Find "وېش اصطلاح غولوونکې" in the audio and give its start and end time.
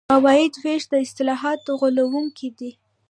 0.63-2.49